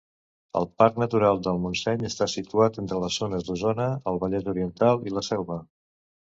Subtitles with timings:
[0.59, 5.15] El Parc Natural del Montseny està situat entre les zones d'Osona, el Vallès Oriental i
[5.19, 5.61] la Selva.